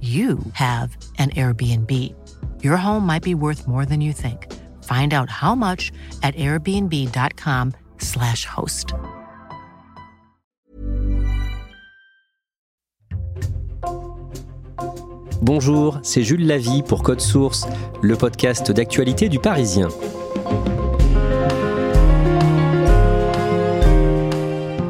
[0.00, 2.14] you have an Airbnb.
[2.62, 4.46] Your home might be worth more than you think.
[4.84, 5.90] Find out how much
[6.22, 8.94] at airbnb.com/slash host.
[15.42, 17.66] Bonjour, c'est Jules Lavie pour Code Source,
[18.02, 19.88] le podcast d'actualité du Parisien.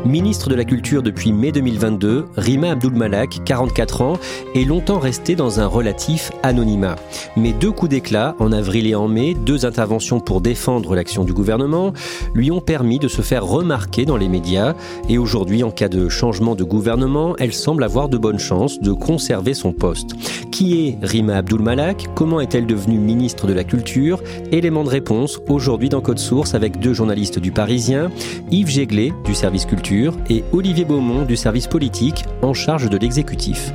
[0.09, 4.19] Ministre de la Culture depuis mai 2022, Rima Abdul-Malak, 44 ans,
[4.55, 6.97] est longtemps restée dans un relatif anonymat.
[7.37, 11.35] Mais deux coups d'éclat, en avril et en mai, deux interventions pour défendre l'action du
[11.35, 11.93] gouvernement,
[12.35, 14.73] lui ont permis de se faire remarquer dans les médias.
[15.11, 18.93] Et aujourd'hui, en cas de changement de gouvernement, elle semble avoir de bonnes chances de
[18.93, 20.13] conserver son poste.
[20.51, 22.07] Qui est Rima Abdul-Malak?
[22.15, 24.23] Comment est-elle devenue ministre de la Culture?
[24.53, 28.11] Élément de réponse aujourd'hui dans Code Source avec deux journalistes du Parisien,
[28.51, 29.98] Yves Jéglet du service culture
[30.31, 33.73] et Olivier Beaumont du service politique en charge de l'exécutif.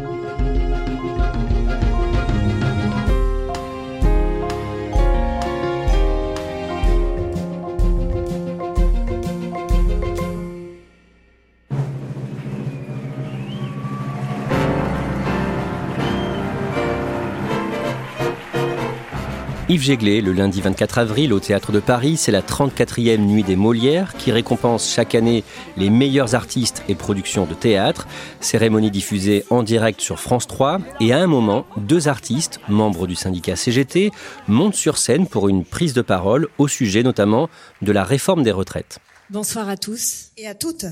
[19.74, 23.56] Yves Jéglé, le lundi 24 avril au Théâtre de Paris, c'est la 34e nuit des
[23.56, 25.44] Molières qui récompense chaque année
[25.78, 28.08] les meilleurs artistes et productions de théâtre.
[28.40, 33.16] Cérémonie diffusée en direct sur France 3 et à un moment, deux artistes, membres du
[33.16, 34.12] syndicat CGT,
[34.48, 37.50] montent sur scène pour une prise de parole au sujet notamment
[37.82, 39.00] de la réforme des retraites.
[39.32, 40.34] Bonsoir à tous.
[40.38, 40.86] Et à toutes.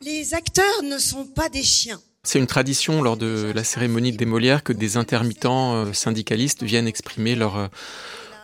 [0.00, 2.00] Les acteurs ne sont pas des chiens.
[2.24, 6.88] C'est une tradition lors de la cérémonie des Molières que des intermittents euh, syndicalistes viennent
[6.88, 7.66] exprimer leur, euh,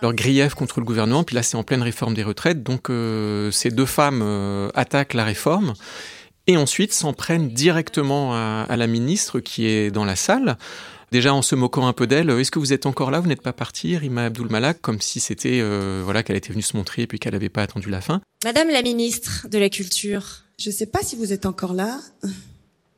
[0.03, 1.25] leur grief contre le gouvernement.
[1.25, 2.63] Puis là, c'est en pleine réforme des retraites.
[2.63, 5.73] Donc, euh, ces deux femmes attaquent la réforme
[6.47, 10.59] et ensuite s'en prennent directement à, à, la ministre qui est dans la salle.
[11.11, 13.19] Déjà en se moquant un peu d'elle, est-ce que vous êtes encore là?
[13.19, 15.61] Vous n'êtes pas partie, Rima Abdul Malak, comme si c'était
[16.05, 18.21] voilà qu'elle était venue se montrer et puis qu'elle n'avait pas attendu la fin.
[18.45, 20.45] Madame la ministre de la Culture.
[20.61, 21.99] Je ne sais pas si vous êtes encore là.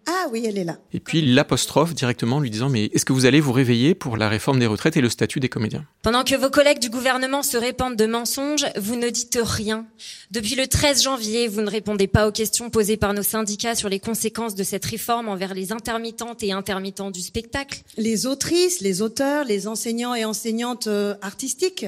[0.07, 0.79] Ah oui, elle est là.
[0.93, 4.29] Et puis l'apostrophe directement lui disant mais est-ce que vous allez vous réveiller pour la
[4.29, 5.85] réforme des retraites et le statut des comédiens?
[6.03, 9.87] Pendant que vos collègues du gouvernement se répandent de mensonges, vous ne dites rien.
[10.31, 13.89] Depuis le 13 janvier, vous ne répondez pas aux questions posées par nos syndicats sur
[13.89, 17.83] les conséquences de cette réforme envers les intermittentes et intermittents du spectacle.
[17.97, 21.87] Les autrices, les auteurs, les enseignants et enseignantes euh, artistiques.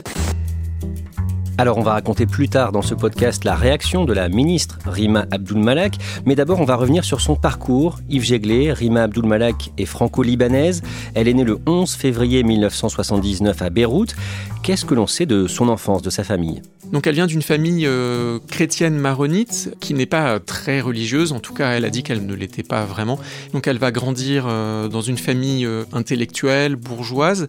[1.57, 5.27] Alors on va raconter plus tard dans ce podcast la réaction de la ministre Rima
[5.31, 8.01] Abdul-Malak, mais d'abord on va revenir sur son parcours.
[8.11, 10.83] Yves Jéglé, Rima Abdul-Malak est franco-libanaise.
[11.15, 14.17] Elle est née le 11 février 1979 à Beyrouth.
[14.65, 16.61] Qu'est-ce que l'on sait de son enfance, de sa famille?
[16.93, 21.55] Donc elle vient d'une famille euh, chrétienne maronite qui n'est pas très religieuse, en tout
[21.55, 23.19] cas elle a dit qu'elle ne l'était pas vraiment.
[23.53, 27.49] Donc elle va grandir euh, dans une famille euh, intellectuelle, bourgeoise.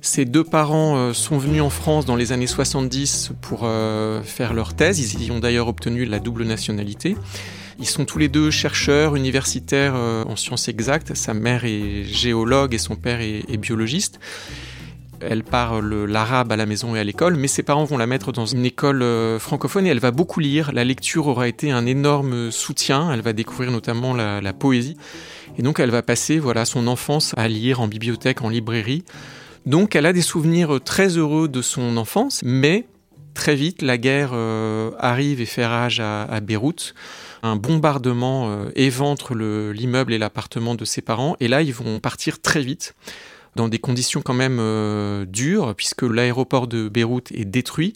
[0.00, 3.60] Ses deux parents sont venus en France dans les années 70 pour
[4.24, 4.98] faire leur thèse.
[4.98, 7.16] Ils y ont d'ailleurs obtenu la double nationalité.
[7.78, 11.14] Ils sont tous les deux chercheurs universitaires en sciences exactes.
[11.14, 14.18] Sa mère est géologue et son père est biologiste.
[15.28, 18.32] Elle parle l'arabe à la maison et à l'école, mais ses parents vont la mettre
[18.32, 20.72] dans une école euh, francophone et elle va beaucoup lire.
[20.72, 23.12] La lecture aura été un énorme soutien.
[23.12, 24.96] Elle va découvrir notamment la, poésie.
[25.58, 29.04] Et donc elle va passer voilà, son enfance à lire en bibliothèque, en librairie.
[29.64, 32.86] Donc elle a des souvenirs très heureux de son enfance, mais
[33.34, 36.94] très vite la guerre euh, arrive et fait rage à, à Beyrouth.
[37.42, 42.40] Un bombardement euh, éventre l'immeuble et l'appartement de ses parents, et là ils vont partir
[42.40, 42.94] très vite
[43.56, 47.94] dans des conditions quand même euh, dures, puisque l'aéroport de Beyrouth est détruit.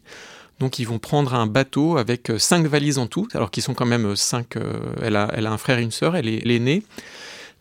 [0.58, 3.86] Donc ils vont prendre un bateau avec cinq valises en tout, alors qu'ils sont quand
[3.86, 4.56] même cinq.
[4.56, 4.72] Euh,
[5.02, 6.82] elle, a, elle a un frère et une sœur, elle est l'aînée.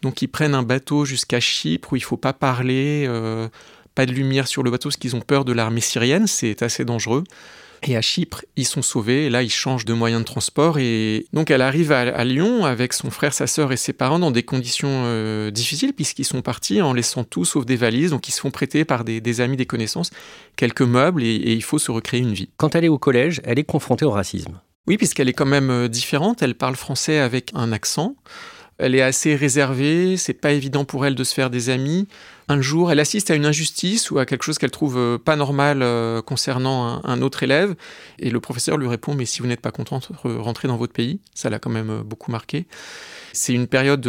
[0.02, 3.48] Donc ils prennent un bateau jusqu'à Chypre où il faut pas parler, euh,
[3.96, 6.86] pas de lumière sur le bateau parce qu'ils ont peur de l'armée syrienne, c'est assez
[6.86, 7.24] dangereux.
[7.88, 9.26] Et à Chypre, ils sont sauvés.
[9.26, 10.80] Et là, ils changent de moyen de transport.
[10.80, 14.32] Et donc, elle arrive à, Lyon avec son frère, sa sœur et ses parents dans
[14.32, 18.10] des conditions euh, difficiles puisqu'ils sont partis en laissant tout sauf des valises.
[18.10, 20.10] Donc, ils se font prêter par des, amis, des connaissances,
[20.56, 22.50] quelques meubles et, et il faut se recréer une vie.
[22.58, 24.60] Quand elle est au collège, elle est confrontée au racisme.
[24.88, 26.42] Oui, puisqu'elle est quand même euh, différente.
[26.42, 28.16] Elle parle français avec un accent.
[28.78, 32.08] Elle est assez réservée, c'est pas évident pour elle de se faire des amis.
[32.48, 35.36] Un jour, elle assiste à une injustice ou à quelque chose qu'elle trouve euh, pas
[35.36, 37.76] normal euh, concernant un, autre élève,
[38.20, 41.22] et le professeur lui répond Mais si vous n'êtes pas contente, rentrez dans votre pays.
[41.34, 42.68] Ça l'a quand même euh, beaucoup marqué.
[43.34, 44.08] C'est une période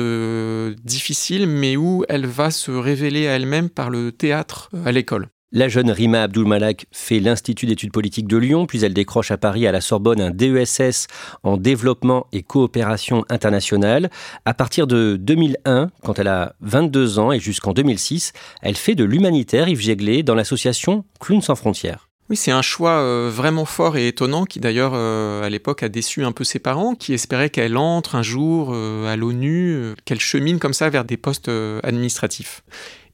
[0.85, 5.29] difficile, mais où elle va se révéler à elle-même par le théâtre à l'école.
[5.57, 9.67] La jeune Rima Abdul-Malak fait l'Institut d'études politiques de Lyon, puis elle décroche à Paris
[9.67, 11.07] à la Sorbonne un DESS
[11.45, 14.11] en développement et coopération internationale.
[14.45, 19.05] À partir de 2001, quand elle a 22 ans et jusqu'en 2006, elle fait de
[19.05, 22.11] l'humanitaire Yves Jéglé dans l'association Clowns sans frontières.
[22.29, 25.89] Oui, c'est un choix euh, vraiment fort et étonnant qui d'ailleurs euh, à l'époque a
[25.89, 30.21] déçu un peu ses parents qui espéraient qu'elle entre un jour euh, à l'ONU, qu'elle
[30.21, 31.51] chemine comme ça vers des postes
[31.83, 32.63] administratifs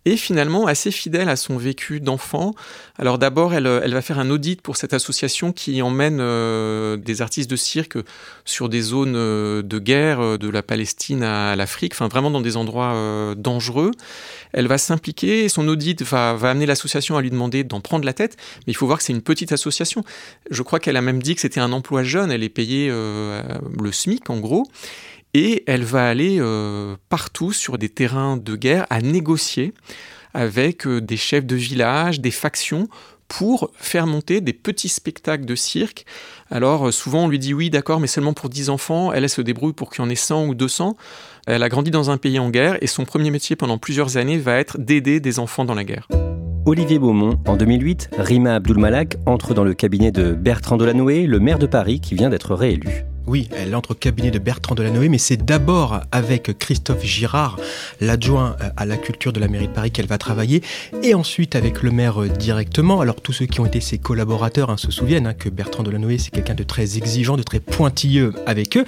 [0.04, 2.54] et finalement assez fidèle à son vécu d'enfant.
[2.98, 7.50] Alors d'abord, elle, va faire un audit pour cette association qui emmène euh, des artistes
[7.50, 7.98] de cirque
[8.44, 12.40] sur des zones euh, de guerre, euh, de la Palestine à l'Afrique, enfin vraiment dans
[12.40, 13.92] des endroits dangereux.
[14.52, 18.36] Elle va s'impliquer, son audit va amener l'association à lui demander d'en prendre la tête,
[18.66, 20.04] mais il faut voir que c'est une petite association.
[20.50, 23.92] Je crois qu'elle a même dit que c'était un emploi jeune, elle est payée le
[23.92, 24.66] SMIC en gros
[25.34, 29.72] et elle va aller euh, partout sur des terrains de guerre à négocier
[30.34, 32.88] avec euh, des chefs de village, des factions,
[33.28, 36.04] pour faire monter des petits spectacles de cirque.
[36.50, 39.40] Alors euh, souvent on lui dit oui d'accord mais seulement pour 10 enfants, elle, se
[39.40, 40.96] débrouille pour qu'il y en ait 100 ou 200.
[41.46, 44.38] Elle a grandi dans un pays en guerre et son premier métier pendant plusieurs années
[44.38, 46.08] va être d'aider des enfants dans la guerre.
[46.64, 51.58] Olivier Beaumont, en 2008, Rima Abdul-Malak entre dans le cabinet de Bertrand Delanoë, le maire
[51.58, 53.04] de Paris qui vient d'être réélu.
[53.28, 57.56] Oui, elle entre au cabinet de Bertrand Delanoë, mais c'est d'abord avec Christophe Girard,
[58.00, 60.60] l'adjoint euh, à la culture de la mairie de Paris, qu'elle va travailler,
[61.04, 63.00] et ensuite avec le maire euh, directement.
[63.00, 66.18] Alors tous ceux qui ont été ses collaborateurs hein, se souviennent hein, que Bertrand Delanoë,
[66.18, 68.84] c'est quelqu'un de très exigeant, de très pointilleux avec eux,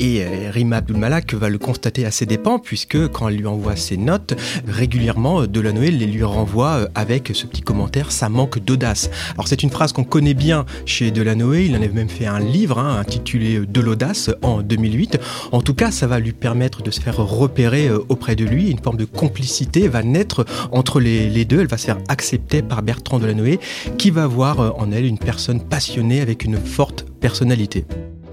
[0.00, 3.76] et euh, Rima Abdulmalak va le constater à ses dépens, puisque quand elle lui envoie
[3.76, 4.34] ses notes,
[4.66, 9.08] régulièrement, Delanoë les lui renvoie avec ce petit commentaire «ça manque d'audace».
[9.34, 12.40] Alors c'est une phrase qu'on connaît bien chez Delanoë, il en avait même fait un
[12.40, 15.18] livre hein, intitulé de l'audace en 2008.
[15.52, 18.70] En tout cas, ça va lui permettre de se faire repérer euh, auprès de lui.
[18.70, 21.60] Une forme de complicité va naître entre les, deux.
[21.60, 23.58] Elle va se faire accepter par Bertrand Delanoë,
[23.96, 27.84] qui va voir euh, en elle une personne passionnée avec une forte personnalité.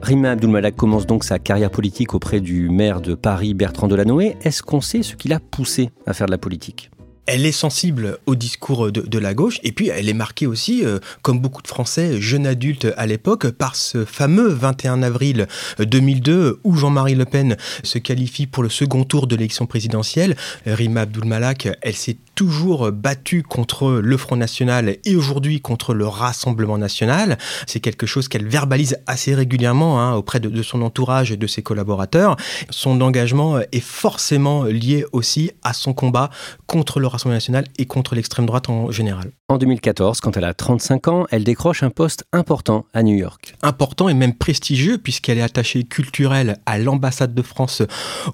[0.01, 4.35] Rima Abdulmalak commence donc sa carrière politique auprès du maire de Paris, Bertrand Delanoë.
[4.43, 6.91] Est-ce qu'on sait ce qui l'a poussé à faire de la politique?
[7.25, 10.99] Elle est sensible au discours de, la gauche et puis elle est marquée aussi, euh,
[11.21, 15.47] comme beaucoup de Français, jeunes adultes à l'époque, par ce fameux 21 avril
[15.79, 20.35] 2002 où Jean-Marie Le Pen se qualifie pour le second tour de l'élection présidentielle.
[20.65, 26.77] Rima Abdulmalak, elle s'est toujours battue contre le Front National et aujourd'hui contre le Rassemblement
[26.77, 27.37] National.
[27.65, 31.47] C'est quelque chose qu'elle verbalise assez régulièrement hein, auprès de, de son entourage et de
[31.47, 32.35] ses collaborateurs.
[32.69, 36.29] Son engagement est forcément lié aussi à son combat
[36.67, 39.31] contre le Rassemblement national et contre l'extrême droite en général.
[39.47, 43.55] En 2014, quand elle a 35 ans, elle décroche un poste important à New York.
[43.61, 47.83] Important et même prestigieux puisqu'elle est attachée culturelle à l'ambassade de France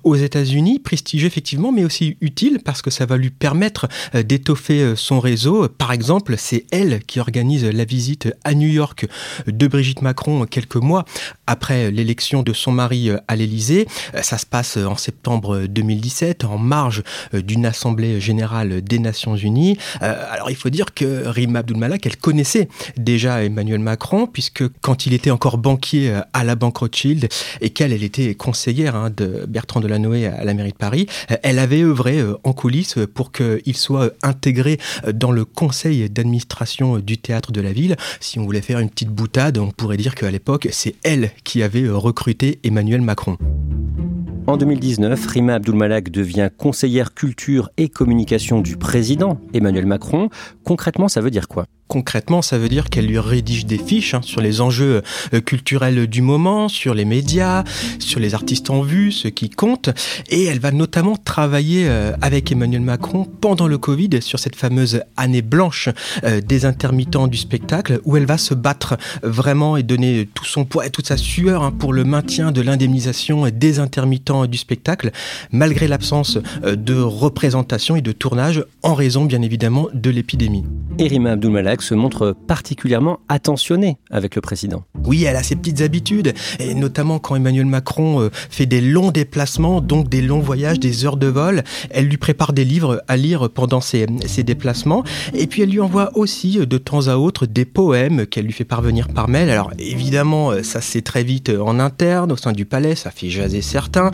[0.03, 0.79] aux États-Unis.
[0.79, 5.67] Prestigieux effectivement, mais aussi utile parce que ça va lui permettre d'étoffer euh, son réseau.
[5.67, 9.07] Par exemple, c'est elle qui organise la visite à New York
[9.47, 11.05] de Brigitte Macron quelques mois
[11.47, 13.87] après l'élection de son mari euh, à l'Élysée.
[14.21, 19.77] Ça se passe en septembre 2017 en marge d'une assemblée générale des Nations Unies.
[19.99, 22.67] Alors il faut dire que Rima Abdul-Malak, elle connaissait
[22.97, 27.27] déjà Emmanuel Macron puisque quand il était encore banquier à la Banque Rothschild
[27.61, 31.07] et qu'elle, elle était conseillère hein, de Bertrand Delanoë à la mairie de Paris,
[31.43, 34.77] elle avait œuvré en coulisses pour qu'il soit intégré
[35.13, 37.95] dans le conseil d'administration du théâtre de la ville.
[38.19, 41.63] Si on voulait faire une petite boutade, on pourrait dire qu'à l'époque, c'est elle qui
[41.63, 43.37] avait recruté Emmanuel Macron.
[44.47, 50.29] En 2019, Rima Abdulmalak devient conseillère culture et communication du président Emmanuel Macron.
[50.63, 51.67] Concrètement, ça veut dire quoi?
[51.91, 55.01] Concrètement, ça veut dire qu'elle lui rédige des fiches hein, sur les enjeux
[55.33, 57.65] euh, culturels du moment, sur les médias,
[57.99, 59.89] sur les artistes en vue, ce qui compte.
[60.29, 65.01] Et elle va notamment travailler euh, avec Emmanuel Macron pendant le Covid sur cette fameuse
[65.17, 65.89] année blanche
[66.23, 70.63] euh, des intermittents du spectacle, où elle va se battre vraiment et donner tout son
[70.63, 75.11] poids et toute sa sueur hein, pour le maintien de l'indemnisation des intermittents du spectacle,
[75.51, 80.63] malgré l'absence de représentation et de tournage en raison bien évidemment de l'épidémie.
[80.97, 81.35] Erima
[81.81, 84.83] Se montre particulièrement attentionnée avec le président.
[85.05, 89.11] Oui, elle a ses petites habitudes, et notamment quand Emmanuel Macron euh, fait des longs
[89.11, 93.17] déplacements, donc des longs voyages, des heures de vol, elle lui prépare des livres à
[93.17, 94.05] lire pendant ses,
[94.43, 98.45] déplacements, et puis elle lui envoie aussi euh, de temps à autre des poèmes qu'elle
[98.45, 99.49] lui fait parvenir par mail.
[99.49, 103.29] Alors évidemment, euh, ça c'est très vite en interne, au sein du palais, ça fait
[103.29, 104.11] jaser certains,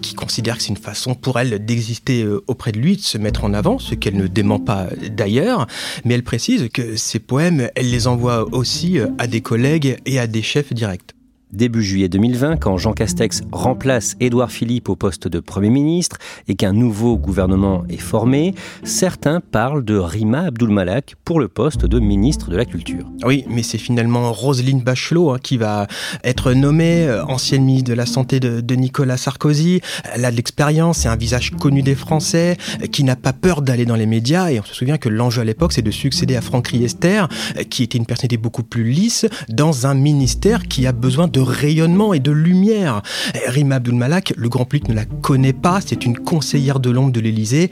[0.00, 3.44] qui considèrent que c'est une façon pour elle d'exister auprès de lui, de se mettre
[3.44, 5.66] en avant, ce qu'elle ne dément pas d'ailleurs,
[6.04, 10.18] mais elle précise que ces poèmes, elle les envoie aussi euh, à des collègues et
[10.18, 11.15] à des chefs directs.
[11.52, 16.56] Début juillet 2020, quand Jean Castex remplace Édouard Philippe au poste de Premier ministre et
[16.56, 22.50] qu'un nouveau gouvernement est formé, certains parlent de Rima Abdulmalak pour le poste de ministre
[22.50, 23.06] de la Culture.
[23.24, 25.86] Oui, mais c'est finalement Roselyne Bachelot hein, qui va
[26.24, 29.80] être nommée euh, ancienne ministre de la Santé de, Nicolas Sarkozy.
[30.12, 33.62] Elle a de l'expérience, c'est un visage connu des Français, euh, qui n'a pas peur
[33.62, 34.50] d'aller dans les médias.
[34.50, 37.22] Et on se souvient que l'enjeu à l'époque, c'est de succéder à Franck Riester,
[37.56, 41.35] euh, qui était une personnalité beaucoup plus lisse, dans un ministère qui a besoin de
[41.36, 43.02] de rayonnement et de lumière.
[43.46, 47.20] Rima Abdul-Malak, le grand public ne la connaît pas, c'est une conseillère de l'ombre de
[47.20, 47.70] l'Élysée,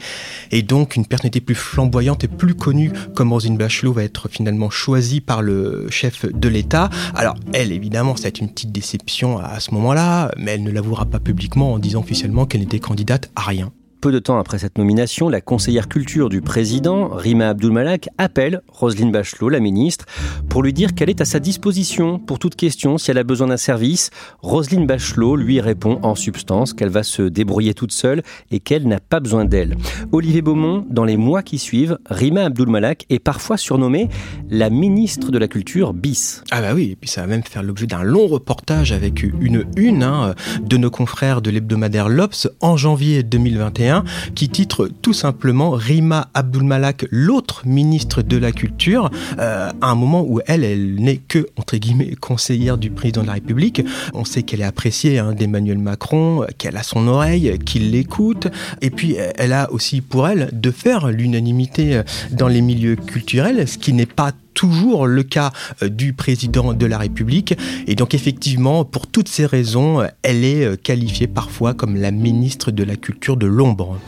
[0.51, 4.69] et donc une personnalité plus flamboyante et plus connue comme Rosine Bachelot va être finalement
[4.69, 6.91] choisie par le chef de l'État.
[7.15, 10.71] Alors elle, évidemment, ça a été une petite déception à ce moment-là, mais elle ne
[10.71, 13.71] l'avouera pas publiquement en disant officiellement qu'elle n'était candidate à rien.
[14.05, 19.11] Peu de temps après cette nomination, la conseillère culture du président, Rima Abdulmalak, appelle Roselyne
[19.11, 20.05] Bachelot, la ministre,
[20.47, 23.47] pour lui dire qu'elle est à sa disposition pour toute question si elle a besoin
[23.47, 24.11] d'un service.
[24.43, 28.21] Roselyne Bachelot lui répond en substance qu'elle va se débrouiller toute seule
[28.51, 29.75] et qu'elle n'a pas besoin d'elle.
[30.11, 34.09] Olivier Beaumont, dans les mois qui suivent, Rima Abdulmalak est parfois surnommée
[34.51, 36.43] la ministre de la culture bis.
[36.51, 39.65] Ah bah oui, et puis ça va même faire l'objet d'un long reportage avec une
[39.75, 43.94] une hein, de nos confrères de l'hebdomadaire L'Obs en janvier 2021
[44.35, 49.09] qui titre tout simplement Rima Abdulmalak, l'autre ministre de la Culture,
[49.39, 53.27] euh, à un moment où elle, elle n'est que, entre guillemets, conseillère du président de
[53.27, 53.81] la République.
[54.13, 58.47] On sait qu'elle est appréciée hein, d'Emmanuel Macron, qu'elle a son oreille, qu'il l'écoute,
[58.81, 63.77] et puis elle a aussi pour elle de faire l'unanimité dans les milieux culturels, ce
[63.77, 65.51] qui n'est pas toujours le cas
[65.83, 67.55] euh, du président de la République.
[67.85, 72.09] Et donc effectivement, pour toutes ces raisons, euh, elle est euh, qualifiée parfois comme la
[72.09, 73.99] ministre de la Culture de l'ombre.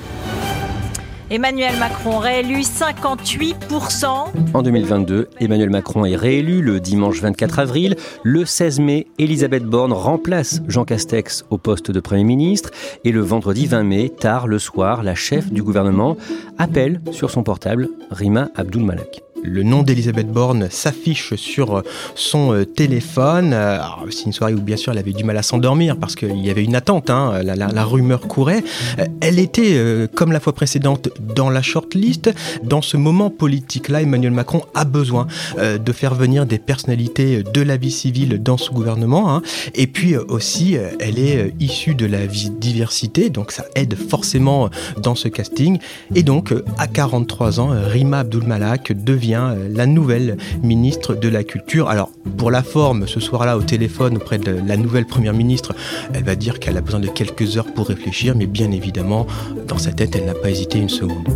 [1.30, 4.06] Emmanuel Macron réélu 58%.
[4.54, 7.98] En 2022, Emmanuel Macron est réélu le dimanche 24 avril.
[8.24, 12.72] Le 16 mai, Elisabeth Borne remplace Jean Castex au poste de Premier ministre.
[13.04, 16.16] Et le vendredi 20 mai, tard le soir, la chef du gouvernement
[16.58, 21.84] appelle sur son portable Rima Abdul Malak le nom d'Elisabeth Borne s'affiche sur
[22.16, 23.52] son euh, téléphone.
[23.54, 23.80] Euh,
[24.10, 26.50] c'est une soirée où bien sûr elle avait du mal à s'endormir parce qu'il y
[26.50, 28.64] avait une attente, hein, la, rumeur courait.
[29.00, 32.32] Euh, elle était, comme la fois précédente, dans la shortlist.
[32.64, 35.28] Dans ce moment politique-là, Emmanuel Macron a besoin
[35.58, 39.34] de faire venir des personnalités de la vie civile dans ce gouvernement.
[39.34, 39.42] Hein.
[39.76, 44.70] Et puis aussi, elle est issue de la diversité, donc ça aide forcément
[45.02, 45.80] dans ce casting.
[46.16, 51.90] Et donc, à 43 ans, Rima Abdulmalak devient euh, la nouvelle ministre de la Culture.
[51.90, 55.76] Alors, pour la forme, ce soir-là, au téléphone, auprès de la nouvelle première ministre,
[56.14, 59.28] elle va dire qu'elle a besoin de quelques heures pour réfléchir, mais bien évidemment,
[59.68, 61.28] dans sa tête, elle n'a pas hésité une seconde.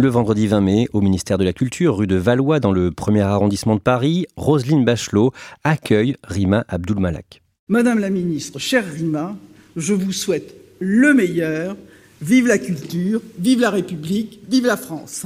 [0.00, 3.22] Le vendredi 20 mai, au ministère de la Culture, rue de Valois, dans le premier
[3.22, 5.32] arrondissement de Paris, Roselyne Bachelot
[5.64, 7.42] accueille Rima Abdulmalak.
[7.66, 9.34] Madame la ministre, chère Rima,
[9.76, 11.76] je vous souhaite le meilleur.
[12.20, 15.24] Vive la culture, vive la République, vive la France.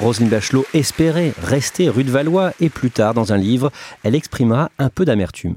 [0.00, 3.70] Roselyne Bachelot espérait rester rue de Valois et plus tard, dans un livre,
[4.04, 5.56] elle exprimera un peu d'amertume.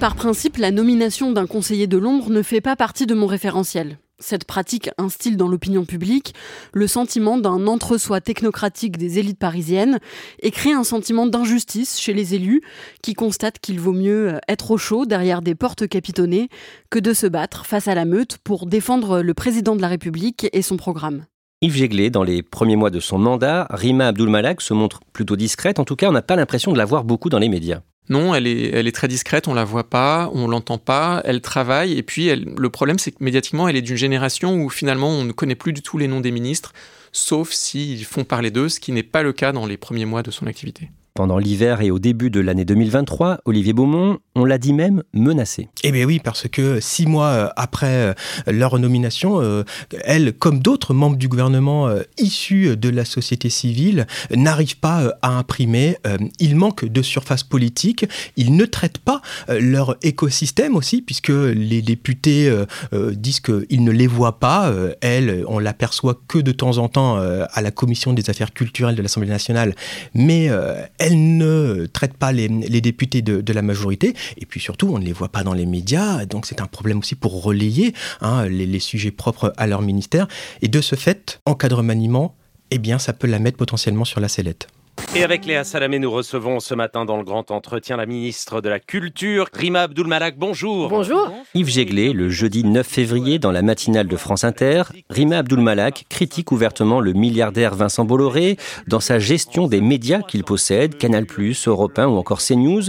[0.00, 3.98] Par principe, la nomination d'un conseiller de l'ombre ne fait pas partie de mon référentiel.
[4.18, 6.34] Cette pratique instille dans l'opinion publique
[6.72, 9.98] le sentiment d'un entre-soi technocratique des élites parisiennes
[10.40, 12.62] et crée un sentiment d'injustice chez les élus
[13.02, 16.48] qui constatent qu'il vaut mieux euh, être au chaud derrière des portes capitonnées
[16.88, 20.48] que de se battre face à la meute pour défendre le président de la République
[20.54, 21.26] et son programme.
[21.60, 25.78] Yves Jéglé, dans les premiers mois de son mandat, Rima Abdulmalak se montre plutôt discrète.
[25.78, 27.80] En tout cas, on n'a pas l'impression de la voir beaucoup dans les médias.
[28.08, 32.02] Non, elle est, très discrète, on la voit pas, on l'entend pas, elle travaille, et
[32.02, 35.56] puis le problème c'est que médiatiquement, elle est d'une génération où finalement on ne connaît
[35.56, 36.72] plus du tout les noms des ministres,
[37.10, 40.22] sauf s'ils font parler d'eux, ce qui n'est pas le cas dans les premiers mois
[40.22, 40.90] de son activité.
[41.16, 45.70] Pendant l'hiver et au début de l'année 2023, Olivier Beaumont, on l'a dit même, menacé.
[45.82, 48.12] Eh bien oui, parce que six mois euh, après euh,
[48.46, 49.64] leur nomination, euh,
[50.04, 55.96] elle, comme d'autres membres du gouvernement issus de la société civile, n'arrivent pas à imprimer.
[56.38, 58.04] Ils manquent de surface politique.
[58.36, 62.52] Ils ne traitent pas leur écosystème aussi, puisque les députés
[62.92, 64.72] disent qu'ils ne les voient pas.
[65.00, 69.02] Elle, on l'aperçoit que de temps en temps à la commission des affaires culturelles de
[69.02, 69.74] l'Assemblée nationale,
[70.14, 70.50] mais
[70.98, 72.48] elle ne traite pas les,
[72.80, 76.26] députés de, la majorité, et puis surtout, on ne les voit pas dans les médias,
[76.26, 80.28] donc c'est un problème aussi pour relayer hein, les, les, sujets propres à leur ministère,
[80.62, 82.34] et de ce fait, en cas de remaniement,
[82.70, 84.68] eh bien, ça peut la mettre potentiellement sur la sellette.
[85.14, 88.68] Et avec Léa Salamé, nous recevons ce matin dans le grand entretien la ministre de
[88.68, 90.36] la Culture, Rima Abdulmalak.
[90.36, 90.88] Bonjour.
[90.88, 91.30] Bonjour.
[91.54, 96.52] Yves Jéglé, le jeudi 9 février, dans la matinale de France Inter, Rima Abdulmalak critique
[96.52, 98.56] ouvertement le milliardaire Vincent Bolloré
[98.88, 101.26] dans sa gestion des médias qu'il possède, Canal+,
[101.66, 102.82] Europe 1 ou encore CNews.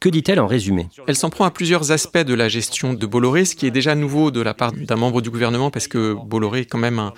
[0.00, 0.88] Que dit-elle en résumé?
[1.06, 3.94] Elle s'en prend à plusieurs aspects de la gestion de Bolloré, ce qui est déjà
[3.94, 7.14] nouveau de la part d'un membre du gouvernement, parce que Bolloré est quand même un,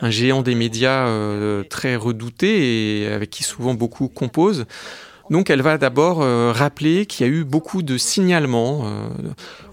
[0.00, 4.66] un géant des médias euh, très redouté et avec qui souvent beaucoup composent.
[5.30, 9.08] Donc elle va d'abord euh, rappeler qu'il y a eu beaucoup de signalements euh,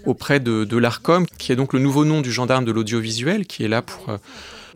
[0.06, 3.68] auprès de, l'ARCOM, qui est donc le nouveau nom du gendarme de l'audiovisuel, qui est
[3.68, 4.18] là pour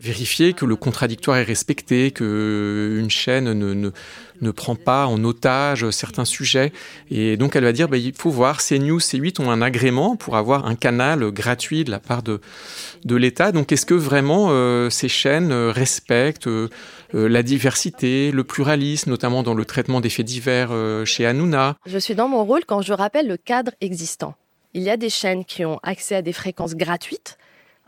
[0.00, 6.24] vérifier que le contradictoire est respecté, que une chaîne ne, prend pas en otage certains
[6.24, 6.72] sujets.
[7.10, 10.36] Et donc elle va dire, bah, il faut voir, CNews, C8 ont un agrément pour
[10.36, 12.40] avoir un canal gratuit de la part de,
[13.04, 13.52] de l'État.
[13.52, 16.68] Donc est-ce que vraiment euh, ces chaînes respectent euh,
[17.12, 21.98] la diversité, le pluralisme, notamment dans le traitement des faits divers euh, chez Hanouna Je
[21.98, 24.34] suis dans mon rôle quand je rappelle le cadre existant.
[24.74, 27.38] Il y a des chaînes qui ont accès à des fréquences gratuites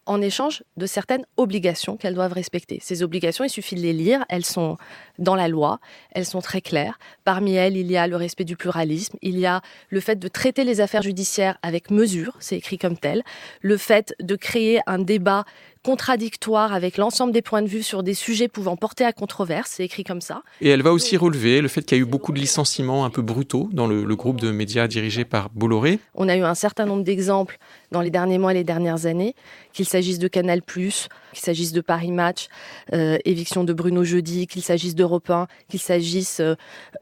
[0.09, 2.79] en échange de certaines obligations qu'elles doivent respecter.
[2.83, 4.79] Ces obligations, il suffit de les lire, elles sont
[5.19, 5.81] dans la loi,
[6.13, 6.99] elles sont très claires.
[7.25, 9.61] Parmi elles, il y a le respect du pluralisme, il y a
[9.91, 13.23] le fait de traiter les affaires judiciaires avec mesure, c'est écrit comme tel,
[13.61, 15.45] le fait de créer un débat
[15.83, 19.85] contradictoire avec l'ensemble des points de vue sur des sujets pouvant porter à controverse, c'est
[19.85, 20.43] écrit comme ça.
[20.61, 23.11] Et elle va aussi relever le fait qu'il y a eu beaucoup de licenciements un
[23.11, 26.01] peu brutaux dans le, groupe de médias dirigé par Bolloré.
[26.15, 27.59] On a eu un certain nombre d'exemples
[27.93, 29.35] dans les derniers mois et les dernières années,
[29.73, 30.93] qu'il s'agisse de Canal+, qu'il
[31.35, 32.49] s'agisse de Paris Match,
[32.93, 36.55] euh, éviction de Bruno Jeudi, qu'il s'agisse d'Europe 1, qu'il s'agisse euh,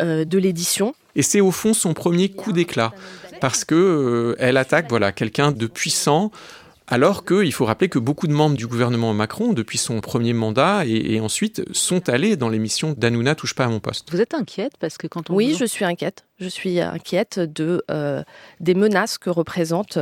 [0.03, 0.95] euh, de l'édition.
[1.15, 2.93] Et c'est au fond son premier coup d'éclat,
[3.41, 6.31] parce que elle attaque voilà quelqu'un de puissant
[6.89, 10.87] alors qu'il faut rappeler que beaucoup de membres du gouvernement Macron, depuis son premier mandat
[10.87, 14.11] et, ensuite, sont allés dans l'émission d'Anouna touche pas à mon poste.
[14.13, 16.25] Vous êtes inquiète parce que quand on oui, je suis inquiète.
[16.39, 18.23] Je suis inquiète de euh,
[18.61, 19.99] des menaces que représentent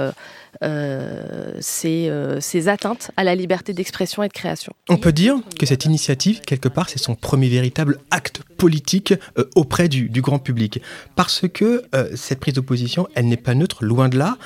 [0.63, 4.73] euh, ces, euh, ces, atteintes à la liberté d'expression et de création.
[4.89, 9.15] On peut dire que cette initiative, quelque part, c'est son premier véritable acte politique
[9.55, 10.81] auprès du, du, grand public,
[11.15, 14.37] parce que cette prise d'opposition, elle n'est pas neutre, loin de là.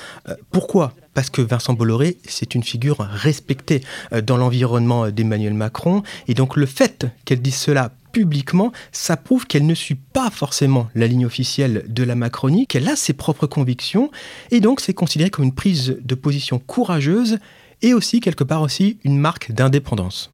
[0.51, 0.93] pourquoi?
[1.13, 3.81] Parce que Vincent Bolloré, c'est une figure respectée
[4.13, 6.03] euh, dans l'environnement d'Emmanuel Macron.
[6.27, 10.89] Et donc le fait qu'elle dise cela publiquement, ça prouve qu'elle ne suit pas forcément
[10.95, 14.11] la ligne officielle de la Macronie, qu'elle a ses propres convictions,
[14.51, 17.37] et donc c'est considéré comme une prise de position courageuse
[17.81, 20.31] et aussi quelque part aussi une marque d'indépendance.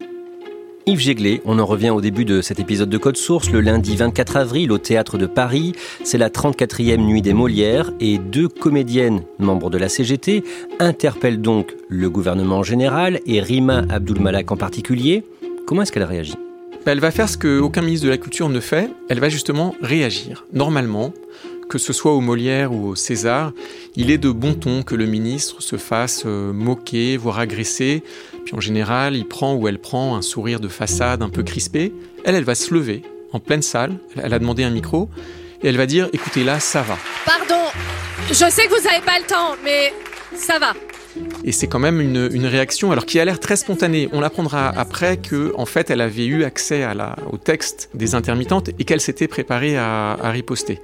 [0.88, 3.96] Yves Jéglé, on en revient au début de cet épisode de Code Source, le lundi
[3.96, 5.74] 24 avril au Théâtre de Paris.
[6.04, 10.44] C'est la 34e nuit des Molières et deux comédiennes, membres de la CGT,
[10.80, 15.24] interpellent donc le gouvernement en général et Rima Abdulmalak en particulier.
[15.66, 16.36] Comment est-ce qu'elle réagit?
[16.86, 19.74] Bah, Elle va faire ce qu'aucun ministre de la Culture ne fait, elle va justement
[19.82, 20.46] réagir.
[20.54, 21.14] Normalement,
[21.70, 23.52] que ce soit au Molière ou au César,
[23.96, 28.04] il est de bon ton que le ministre se fasse euh, moquer, voire agresser.
[28.46, 31.94] Puis en général, il prend ou elle prend un sourire de façade un peu crispé.
[32.24, 33.02] Elle, elle va se lever
[33.32, 33.98] en pleine salle.
[34.16, 35.10] Elle a demandé un micro
[35.64, 37.64] et elle va dire "Écoutez, là, ça va." Pardon,
[38.30, 39.94] je sais que vous n'avez pas le temps, mais
[40.36, 40.74] ça va.
[41.44, 44.10] Et c'est quand même une, réaction, alors qui a l'air très spontanée.
[44.12, 48.16] On apprendra après que, en fait, elle avait eu accès à la, au texte des
[48.16, 50.80] intermittentes et qu'elle s'était préparée à, à riposter.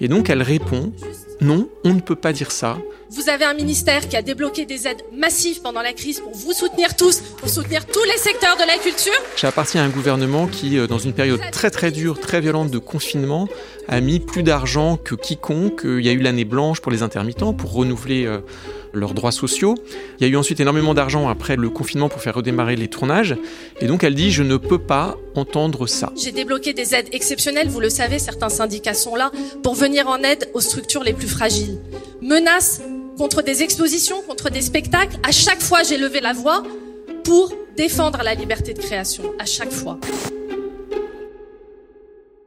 [0.00, 0.92] Et donc, elle répond
[1.40, 2.78] non, on ne peut pas dire ça.
[3.10, 6.52] Vous avez un ministère qui a débloqué des aides massives pendant la crise pour vous
[6.52, 9.12] soutenir tous, pour soutenir tous les secteurs de la culture.
[9.36, 12.78] J'appartiens à un gouvernement qui, euh, dans une période très très dure, très violente de
[12.78, 13.48] confinement,
[13.86, 15.82] a mis plus d'argent que quiconque.
[15.84, 18.40] Il y a eu l'année blanche pour les intermittents, pour renouveler euh,
[18.92, 19.74] leurs droits sociaux.
[20.18, 23.36] Il y a eu ensuite énormément d'argent après le confinement pour faire redémarrer les tournages.
[23.80, 26.12] Et donc elle dit, je ne peux pas entendre ça.
[26.16, 29.30] J'ai débloqué des aides exceptionnelles, vous le savez, certains syndicats sont là,
[29.62, 31.78] pour venir en aide aux structures les plus fragiles.
[32.22, 32.82] Menaces
[33.18, 36.62] contre des expositions, contre des spectacles, à chaque fois j'ai levé la voix
[37.24, 39.98] pour défendre la liberté de création, à chaque fois.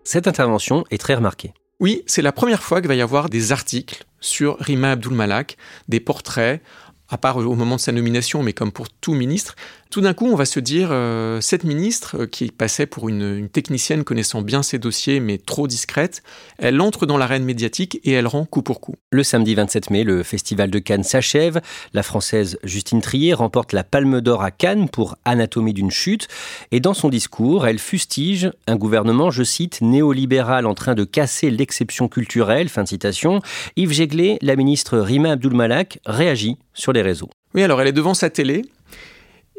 [0.03, 1.53] Cette intervention est très remarquée.
[1.79, 5.57] Oui, c'est la première fois qu'il va y avoir des articles sur Rima Abdul Malak,
[5.87, 6.61] des portraits,
[7.09, 9.55] à part au moment de sa nomination, mais comme pour tout ministre,
[9.91, 13.49] tout d'un coup, on va se dire, euh, cette ministre, euh, qui passait pour une,
[13.49, 16.21] technicienne connaissant bien ses dossiers, mais trop discrète,
[16.59, 18.93] elle entre dans l'arène médiatique et elle rend coup pour coup.
[19.11, 21.59] Le samedi 27 mai, le Festival de Cannes s'achève.
[21.93, 26.27] La Française Justine Trier remporte la Palme d'Or à Cannes pour Anatomie d'une chute.
[26.71, 31.49] Et dans son discours, elle fustige un gouvernement, je cite, néolibéral en train de casser
[31.49, 32.69] l'exception culturelle.
[32.69, 33.41] Fin de citation.
[33.75, 37.29] Yves Jéglé, la ministre Rima Abdul-Malak, réagit sur les réseaux.
[37.55, 38.61] Oui, alors elle est devant sa télé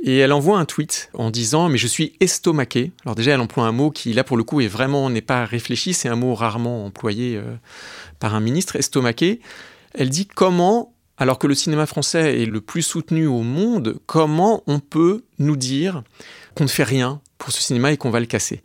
[0.03, 2.93] et elle envoie un tweet en disant mais je suis estomaqué.
[3.05, 5.45] Alors déjà elle emploie un mot qui là pour le coup est vraiment n'est pas
[5.45, 7.55] réfléchi, c'est un mot rarement employé euh,
[8.19, 9.41] par un ministre estomaqué.
[9.95, 14.63] Elle dit comment alors que le cinéma français est le plus soutenu au monde, comment
[14.67, 16.03] on peut nous dire
[16.55, 18.63] qu'on ne fait rien pour ce cinéma et qu'on va le casser?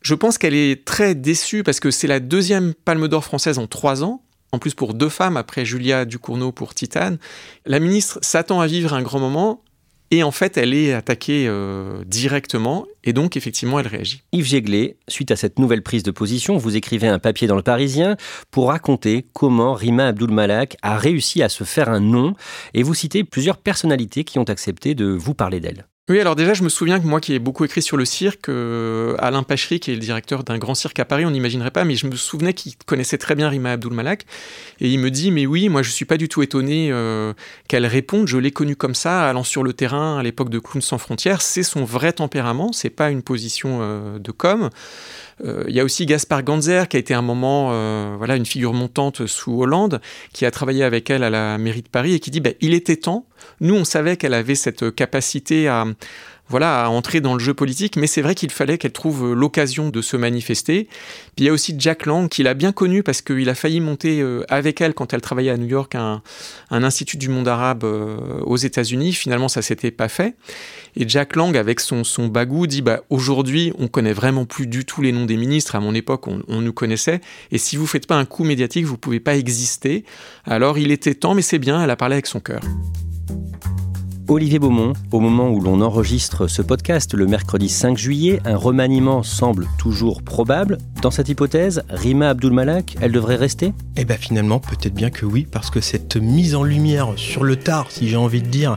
[0.00, 3.66] Je pense qu'elle est très déçue parce que c'est la deuxième Palme d'Or française en
[3.66, 7.18] trois ans en plus pour deux femmes après Julia Ducournau pour Titane.
[7.64, 9.62] La ministre s'attend à vivre un grand moment
[10.10, 14.22] et en fait, elle est attaquée euh, directement et donc effectivement, elle réagit.
[14.32, 17.62] Yves Jéglé, suite à cette nouvelle prise de position, vous écrivez un papier dans le
[17.62, 18.16] Parisien
[18.50, 22.34] pour raconter comment Rima Abdul Malak a réussi à se faire un nom
[22.74, 25.86] et vous citez plusieurs personnalités qui ont accepté de vous parler d'elle.
[26.08, 28.48] Oui, alors déjà, je me souviens que moi qui ai beaucoup écrit sur le cirque,
[28.48, 31.82] euh, Alain Pachery, qui est le directeur d'un grand cirque à Paris, on n'imaginerait pas,
[31.82, 34.24] mais je me souvenais qu'il connaissait très bien Rima Abdul Malak.
[34.78, 37.32] Et il me dit, mais oui, moi je suis pas du tout étonné euh,
[37.66, 40.80] qu'elle réponde, je l'ai connue comme ça, allant sur le terrain à l'époque de Clown
[40.80, 44.70] sans frontières, c'est son vrai tempérament, c'est pas une position euh, de com'.
[45.44, 48.46] Euh, il y a aussi Gaspard Ganzer, qui a été un moment euh, voilà, une
[48.46, 50.00] figure montante sous Hollande,
[50.32, 52.74] qui a travaillé avec elle à la mairie de Paris et qui dit bah, il
[52.74, 53.26] était temps.
[53.60, 55.86] Nous, on savait qu'elle avait cette capacité à
[56.48, 59.90] voilà, à entrer dans le jeu politique, mais c'est vrai qu'il fallait qu'elle trouve l'occasion
[59.90, 60.84] de se manifester.
[61.34, 63.80] Puis il y a aussi Jack Lang, qu'il a bien connu parce qu'il a failli
[63.80, 66.22] monter euh, avec elle quand elle travaillait à New York un,
[66.70, 69.12] un institut du monde arabe euh, aux États-Unis.
[69.12, 70.36] Finalement, ça s'était pas fait.
[70.94, 74.84] Et Jack Lang, avec son, son bagou, dit bah, aujourd'hui, on connaît vraiment plus du
[74.84, 75.74] tout les noms des ministres.
[75.74, 77.20] À mon époque, on, on nous connaissait.
[77.50, 80.04] Et si vous faites pas un coup médiatique, vous pouvez pas exister.
[80.44, 82.60] Alors il était temps, mais c'est bien, elle a parlé avec son cœur.
[84.28, 89.22] Olivier Beaumont, au moment où l'on enregistre ce podcast le mercredi 5 juillet, un remaniement
[89.22, 90.78] semble toujours probable.
[91.00, 93.72] Dans cette hypothèse, Rima Abdul-Malak, elle devrait rester?
[93.96, 97.54] Eh bien finalement, peut-être bien que oui, parce que cette mise en lumière sur le
[97.54, 98.76] tard, si j'ai envie de dire,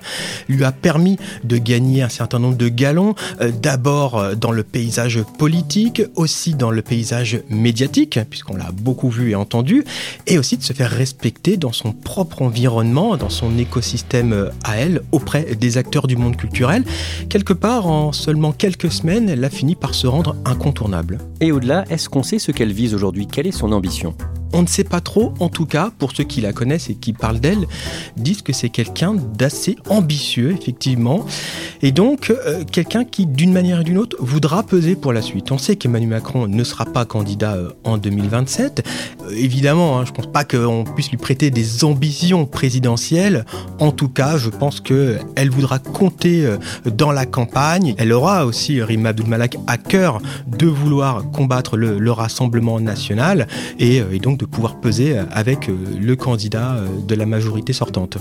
[0.50, 4.62] lui a permis de gagner un certain nombre de galons, euh, d'abord euh, dans le
[4.62, 9.84] paysage politique, aussi dans le paysage médiatique, puisqu'on l'a beaucoup vu et entendu,
[10.28, 14.78] et aussi de se faire respecter dans son propre environnement, dans son écosystème euh, à
[14.78, 16.84] elle, auprès des acteurs du monde culturel.
[17.30, 21.20] Quelque part, en seulement quelques semaines, elle a fini par se rendre incontournable.
[21.42, 23.28] Et au-delà, est-ce qu'on sait ce qu'elle vise aujourd'hui?
[23.28, 24.16] Quelle est son ambition?
[24.54, 27.14] On ne sait pas trop, en tout cas, pour ceux qui la connaissent et qui
[27.14, 27.68] parlent d'elle,
[28.18, 31.26] disent que c'est quelqu'un d'assez ambitieux, effectivement,
[31.82, 35.52] et donc euh, quelqu'un qui, d'une manière ou d'une autre, voudra peser pour la suite.
[35.52, 38.86] On sait qu'Emmanuel Macron ne sera pas candidat euh, en 2027.
[39.22, 43.46] Euh, évidemment, hein, je ne pense pas qu'on puisse lui prêter des ambitions présidentielles.
[43.80, 47.96] En tout cas, je pense qu'elle voudra compter dans la campagne.
[47.98, 54.18] Elle aura aussi, Rima Abdul-Malak, à cœur de vouloir combattre le, Rassemblement national, et, et
[54.18, 58.18] donc de pouvoir peser avec euh, le candidat euh, de la majorité sortante.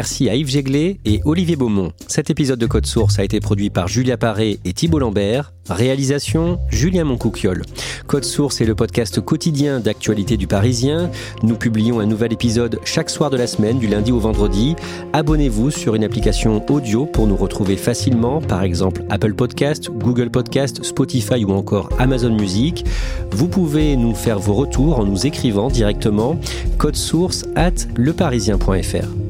[0.00, 1.92] Merci à Yves Jéglé et Olivier Beaumont.
[2.08, 5.52] Cet épisode de Code Source a été produit par Julia Paré et Thibault Lambert.
[5.68, 7.64] Réalisation Julien Moncouquiole.
[8.06, 11.10] Code Source est le podcast quotidien d'actualité du Parisien.
[11.42, 14.74] Nous publions un nouvel épisode chaque soir de la semaine, du lundi au vendredi.
[15.12, 20.82] Abonnez-vous sur une application audio pour nous retrouver facilement, par exemple Apple Podcast, Google Podcast,
[20.82, 22.86] Spotify ou encore Amazon Music.
[23.32, 26.40] Vous pouvez nous faire vos retours en nous écrivant directement
[26.78, 29.29] code source at leparisien.fr.